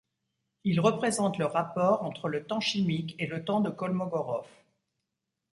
Il 0.63 0.79
représente 0.79 1.37
le 1.37 1.45
rapport 1.45 2.01
entre 2.03 2.27
le 2.27 2.47
temps 2.47 2.59
chimique 2.59 3.13
et 3.19 3.27
le 3.27 3.45
temps 3.45 3.59
de 3.59 3.69
Kolmogorov. 3.69 4.47